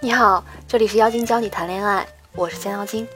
[0.00, 3.08] 你好，这里是妖精教你谈恋爱，我是江妖精。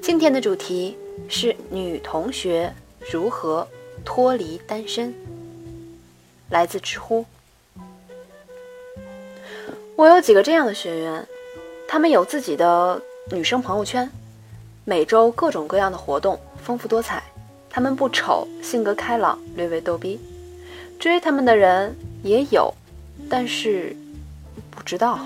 [0.00, 0.96] 今天的主题
[1.28, 2.72] 是女同学
[3.10, 3.66] 如何
[4.04, 5.12] 脱离单身，
[6.48, 7.26] 来自知乎。
[9.96, 11.26] 我有几个这样的学员，
[11.88, 13.02] 他们有自己的
[13.32, 14.08] 女生朋友圈，
[14.84, 17.22] 每周各种各样的活动，丰富多彩。
[17.68, 20.20] 他们不丑，性格开朗，略微逗逼，
[20.98, 22.72] 追他们的人也有，
[23.28, 23.96] 但是
[24.70, 25.18] 不知道。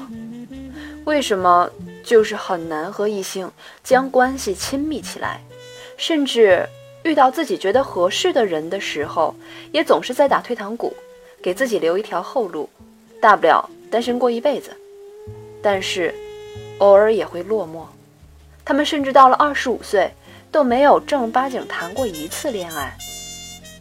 [1.04, 1.70] 为什么
[2.02, 3.50] 就是很难和异性
[3.82, 5.40] 将关系亲密起来，
[5.96, 6.66] 甚至
[7.02, 9.34] 遇到自己觉得合适的人的时候，
[9.70, 10.94] 也总是在打退堂鼓，
[11.42, 12.68] 给自己留一条后路，
[13.20, 14.70] 大不了单身过一辈子。
[15.62, 16.14] 但是
[16.78, 17.84] 偶尔也会落寞，
[18.64, 20.10] 他们甚至到了二十五岁
[20.50, 22.96] 都没有正儿八经谈过一次恋爱。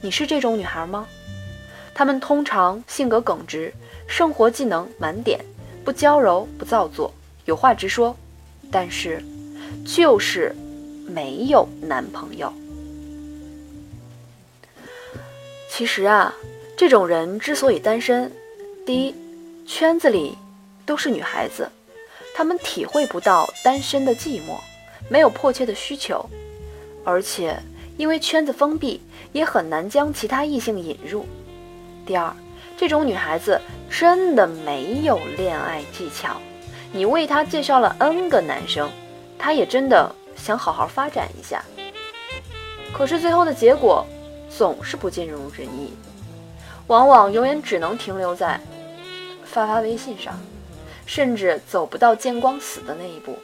[0.01, 1.07] 你是这种女孩吗？
[1.93, 3.73] 他们通常性格耿直，
[4.07, 5.39] 生活技能满点。
[5.83, 7.13] 不娇柔，不造作，
[7.45, 8.15] 有话直说，
[8.71, 9.21] 但是
[9.85, 10.55] 就是
[11.07, 12.51] 没有男朋友。
[15.69, 16.33] 其实啊，
[16.77, 18.31] 这种人之所以单身，
[18.85, 19.15] 第一，
[19.65, 20.37] 圈子里
[20.85, 21.69] 都是女孩子，
[22.33, 24.59] 她们体会不到单身的寂寞，
[25.09, 26.29] 没有迫切的需求，
[27.03, 27.59] 而且
[27.97, 29.01] 因为圈子封闭，
[29.33, 31.25] 也很难将其他异性引入。
[32.05, 32.33] 第二。
[32.77, 36.37] 这种女孩子真的没有恋爱技巧，
[36.91, 38.89] 你为她介绍了 N 个男生，
[39.37, 41.63] 她也真的想好好发展一下，
[42.91, 44.05] 可是最后的结果
[44.49, 45.93] 总是不尽如人意，
[46.87, 48.59] 往往永远只能停留在
[49.45, 50.37] 发发微信上，
[51.05, 53.37] 甚至走不到见光死的那一步。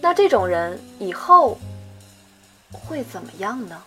[0.00, 1.58] 那这种人以后
[2.70, 3.82] 会怎么样呢？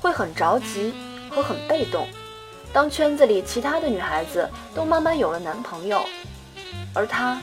[0.00, 0.94] 会很着急。
[1.30, 2.06] 和很被动，
[2.72, 6.02] 当圈子里其他的女孩子都慢慢有了男朋友，
[6.92, 7.40] 而她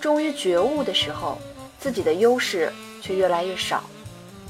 [0.00, 1.38] 终于觉悟的时候，
[1.78, 3.84] 自己的优势却越来越少，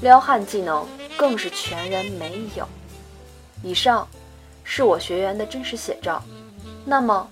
[0.01, 2.67] 撩汉技能更是全然没有。
[3.63, 4.07] 以上
[4.63, 6.21] 是我学员的真实写照。
[6.83, 7.27] 那么，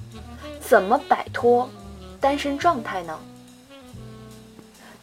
[0.61, 1.67] 怎么摆脱
[2.21, 3.19] 单身状态呢？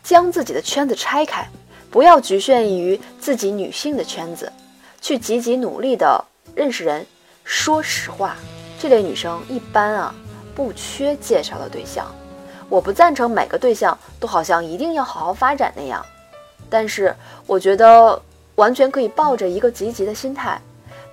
[0.04, 1.48] 将自己的圈子拆开，
[1.90, 4.52] 不要局限于自己女性的圈子，
[5.00, 6.24] 去积极努力的。
[6.56, 7.06] 认识人，
[7.44, 8.34] 说实话，
[8.80, 10.14] 这类女生一般啊
[10.54, 12.10] 不缺介绍的对象。
[12.70, 16.04] 我不赞成每个对象都好像一定要好好发展那样，
[16.70, 17.14] 但是
[17.46, 18.20] 我觉得
[18.54, 20.58] 完全可以抱着一个积极的心态，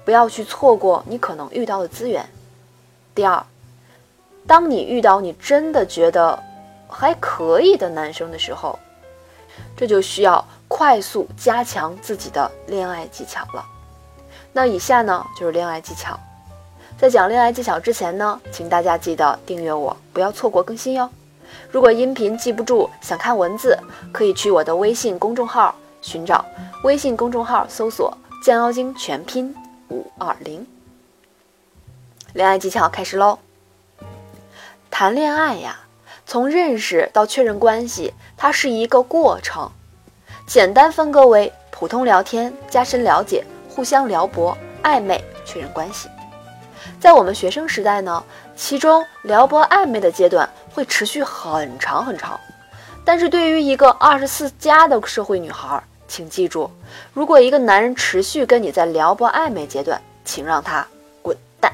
[0.05, 2.25] 不要去错过你可能遇到的资源。
[3.13, 3.45] 第二，
[4.47, 6.41] 当你遇到你真的觉得
[6.87, 8.79] 还可以的男生的时候，
[9.75, 13.63] 这就需要快速加强自己的恋爱技巧了。
[14.51, 16.19] 那以下呢就是恋爱技巧，
[16.97, 21.09] 在讲恋爱技巧之前呢，请大家记得订阅我，不要错过更新哟。
[21.71, 23.77] 如果音频记不住，想看文字，
[24.11, 26.43] 可以去我的微信公众号寻找，
[26.83, 29.55] 微信公众号搜索“降妖精”全拼
[29.89, 30.65] 五二零。
[32.33, 33.39] 恋爱技巧开始喽。
[34.89, 35.79] 谈恋爱呀，
[36.25, 39.71] 从认识到确认关系，它是一个过程，
[40.45, 43.43] 简单分割为普通聊天、加深了解。
[43.73, 46.07] 互相撩拨、暧昧、确认关系，
[46.99, 48.23] 在我们学生时代呢，
[48.55, 52.39] 其中撩拨暧昧的阶段会持续很长很长。
[53.03, 56.69] 但是对于一个二十四加的社会女孩，请记住，
[57.13, 60.85] 如果一个男人持续跟你在撩拨暧昧阶段，请让他
[61.23, 61.73] 滚蛋。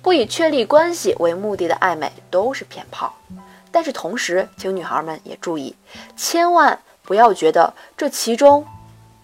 [0.00, 3.12] 不以确立关系为目的的暧昧都是骗炮。
[3.72, 5.74] 但是同时，请女孩们也注意，
[6.16, 8.64] 千万不要觉得这其中。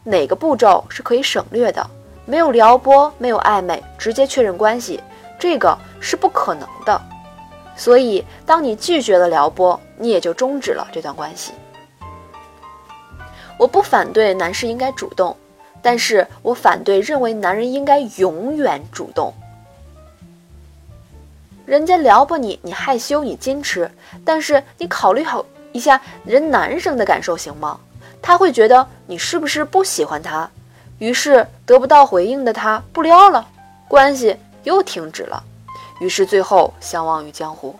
[0.04, 1.84] 哪个步骤是可以省略的？
[2.26, 5.02] 没有撩拨，没有暧昧，直接确认关系，
[5.38, 7.00] 这个是不可能的。
[7.76, 11.52] 所以，当你拒绝了撩拨，你也就终止了这段关系。
[13.58, 15.36] 我不反对男士应该主动，
[15.82, 19.34] 但是我反对认为男人应该永远主动。
[21.66, 23.90] 人家撩拨你，你害羞，你矜持，
[24.24, 27.78] 但是你考虑好一下人男生的感受，行吗？
[28.22, 30.50] 他会觉得你是不是不喜欢他，
[30.98, 33.48] 于是得不到回应的他不撩了，
[33.88, 35.42] 关系又停止了，
[36.00, 37.74] 于是最后相忘于江湖。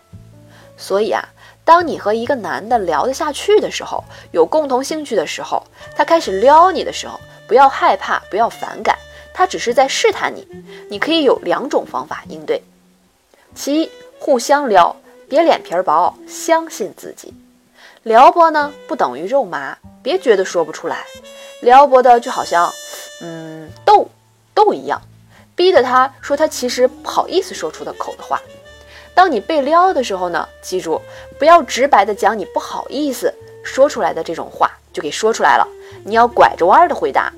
[0.77, 1.29] 所以啊，
[1.63, 4.03] 当你和一个男的聊得下去的时候，
[4.33, 5.63] 有共同兴趣的时候，
[5.95, 8.97] 他开始撩你的时候，不要害怕，不要反感，
[9.35, 10.49] 他只是在试探你。
[10.89, 12.63] 你可以有两种方法应对：
[13.55, 14.97] 其一，互相撩，
[15.29, 17.35] 别脸皮薄，相信自己。
[18.03, 19.77] 撩拨呢，不等于肉麻。
[20.03, 21.05] 别觉得说不出来，
[21.61, 22.73] 撩拨的就好像，
[23.21, 24.09] 嗯，逗
[24.55, 25.03] 逗一样，
[25.55, 28.41] 逼得他说他其实不好意思说出的口的话。
[29.15, 30.99] 当你被撩的时候呢，记住
[31.39, 33.31] 不要直白的讲你不好意思
[33.63, 35.69] 说出来的这种话就给说出来了，
[36.03, 37.31] 你要拐着弯的回答，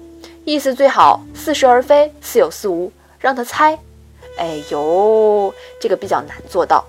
[0.45, 3.77] 意思最好似是而非，似有似无，让他猜。
[4.39, 6.85] 哎呦，这个比较难做到。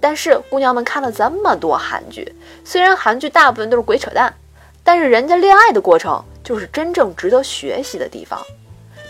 [0.00, 4.34] 但是姑娘们看了这么多韩剧，虽然韩剧大部分都是鬼扯淡，
[4.82, 8.38] 但是人家恋爱的过程就是真正值得学习的地方。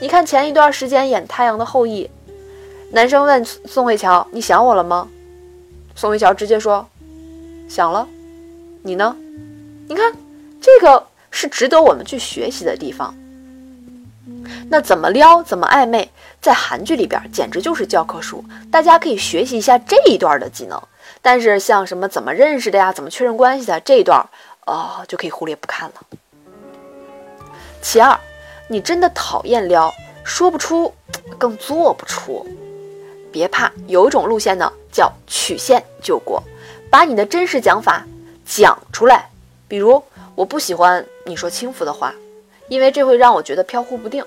[0.01, 2.05] 你看前一段时间演《太阳的后裔》，
[2.93, 5.09] 男生问宋慧乔：“你想我了吗？”
[5.97, 6.87] 宋慧乔直接说
[7.69, 8.07] ：“想了。”
[8.83, 9.17] 你呢？
[9.89, 10.13] 你看
[10.61, 13.15] 这个是值得我们去学习的地方。
[14.69, 16.11] 那怎么撩，怎么暧昧？
[16.45, 20.79] 在韩剧里边简直就是教科书，大家可以学习一下这一段的技能。
[21.23, 24.23] 但是像什么怎么认识的呀，怎么确认关系的这一段，
[24.67, 25.95] 呃，就可以忽略不看了。
[27.81, 28.21] 其二，
[28.69, 29.91] 你真的讨厌撩，
[30.23, 30.93] 说不出，
[31.39, 32.47] 更做不出，
[33.33, 36.43] 别怕，有一种路线呢，叫曲线救国，
[36.91, 38.05] 把你的真实讲法
[38.45, 39.31] 讲出来。
[39.67, 40.05] 比如，
[40.35, 42.15] 我不喜欢你说轻浮的话，
[42.69, 44.23] 因为这会让我觉得飘忽不定。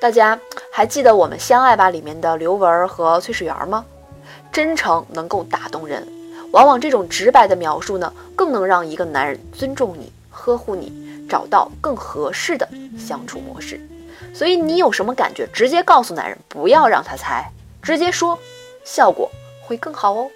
[0.00, 0.40] 大家
[0.72, 3.84] 还记得我们相爱吧里面的刘雯和崔始源吗？
[4.50, 6.08] 真诚能够打动人，
[6.52, 12.66] 往往这种直白的描述呢，更能让一个男人尊重你、呵护你，找到更合适的
[12.98, 13.78] 相处模式。
[14.32, 18.38] 所以你有什么感觉，直接告诉男人，不要让他猜，直接说，
[18.82, 19.30] 效果
[19.62, 20.30] 会更好哦。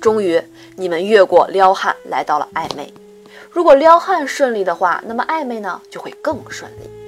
[0.00, 0.40] 终于，
[0.76, 2.94] 你们越过撩汉，来到了暧昧。
[3.50, 7.01] 如果撩汉顺利的话，那么暧昧呢就会更顺利。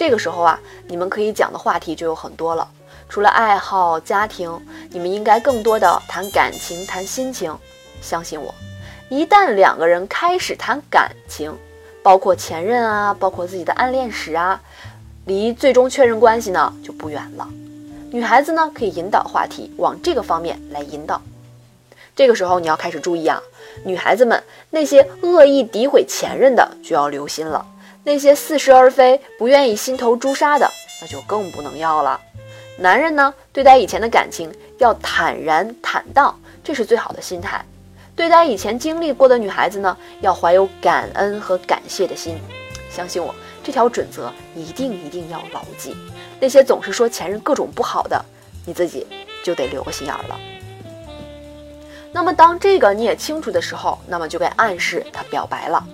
[0.00, 0.58] 这个时候啊，
[0.88, 2.66] 你们可以讲的话题就有很多了。
[3.06, 4.50] 除了爱好、家庭，
[4.88, 7.54] 你们应该更多的谈感情、谈心情。
[8.00, 8.54] 相信我，
[9.10, 11.54] 一旦两个人开始谈感情，
[12.02, 14.58] 包括前任啊，包括自己的暗恋史啊，
[15.26, 17.46] 离最终确认关系呢就不远了。
[18.10, 21.20] 女孩子呢可以引导话题往这个方面来引导。
[22.16, 23.38] 这个时候你要开始注意啊，
[23.84, 27.66] 女孩子们那些恶意诋毁前任的就要留心了。
[28.02, 30.70] 那些似是而非、不愿意心头朱砂的，
[31.02, 32.18] 那就更不能要了。
[32.78, 37.62] 男人呢，对待以前的感情要坦然坦荡，这是最好的心态。
[38.16, 42.38] 对待以前经历过的女孩子呢，要怀有感恩和感谢的心。
[42.90, 45.94] 相信我，这条准则一定一定要牢记。
[46.40, 48.24] 那些总是说前任各种不好的，
[48.64, 49.06] 你自己
[49.44, 50.40] 就得留个心眼儿了。
[52.12, 55.86] 那么当这个你也清楚的时候，那么就该暗示他表白了。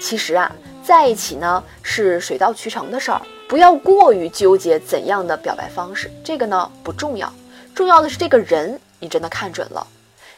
[0.00, 0.50] 其实啊。
[0.82, 7.32] 在一起呢是水到渠成的事儿，不要过于纠结怎样的表白方式，这个呢不重要，
[7.72, 9.86] 重要的是这个人你真的看准了，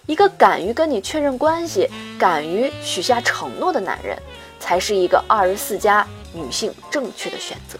[0.04, 1.88] 一个敢于跟你确认关系、
[2.18, 4.18] 敢于许下承诺的男人，
[4.60, 7.78] 才是一个二十四加女性正确的选择。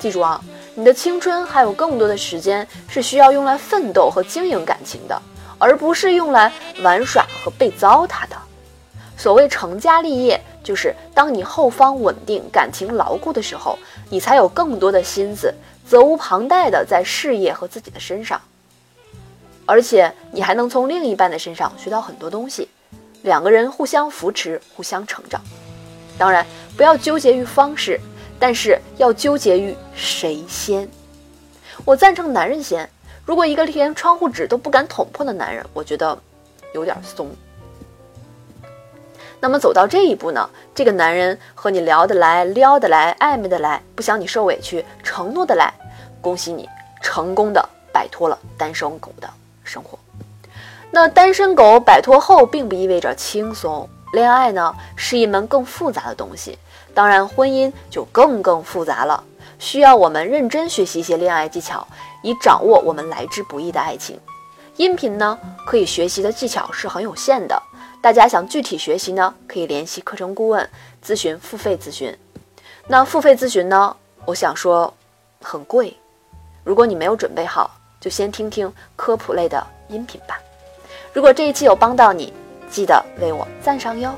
[0.00, 0.42] 记住啊，
[0.74, 5.22] 你的青春还有更多的时间是需要用来奋斗和经营感情的，
[5.56, 6.52] 而不是用来
[6.82, 8.36] 玩耍和被糟蹋的。
[9.16, 10.42] 所谓成家立业。
[10.62, 13.78] 就是当你后方稳定、感情牢固的时候，
[14.10, 15.52] 你才有更多的心思，
[15.86, 18.40] 责无旁贷的在事业和自己的身上，
[19.66, 22.68] 而且你还能从另一半的身上学到很多东西，
[23.22, 25.40] 两个人互相扶持、互相成长。
[26.18, 27.98] 当然，不要纠结于方式，
[28.38, 30.88] 但是要纠结于谁先。
[31.84, 32.88] 我赞成男人先。
[33.24, 36.18] 如果一个连窗户纸都不敢捅破的男人，我觉得
[36.74, 37.30] 有点松。
[39.42, 40.48] 那么走到这一步呢？
[40.72, 45.74] 这个男人和你聊得来、撩得来、暧昧的来，不想你受委屈，承诺的来，
[46.20, 46.68] 恭喜你
[47.02, 49.28] 成功的摆脱了单身狗的
[49.64, 49.98] 生活。
[50.92, 53.88] 那单身狗摆脱后，并不意味着轻松。
[54.12, 56.56] 恋爱呢，是一门更复杂的东西，
[56.94, 59.24] 当然婚姻就更更复杂了，
[59.58, 61.84] 需要我们认真学习一些恋爱技巧，
[62.22, 64.16] 以掌握我们来之不易的爱情。
[64.76, 67.60] 音频呢，可以学习的技巧是很有限的。
[68.02, 70.68] 大家想具体学习呢，可以联系课程顾问
[71.06, 72.12] 咨询付费咨询。
[72.88, 74.92] 那付费咨询呢，我想说
[75.40, 75.96] 很贵。
[76.64, 80.36] 如果你没有准备好，就先听听科普类的音频吧。
[81.12, 82.32] 如果这一期有帮到你，
[82.68, 84.12] 记得为我赞赏哟。